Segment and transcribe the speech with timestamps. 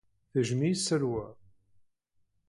[0.31, 1.25] Tejjem-iyi Salwa.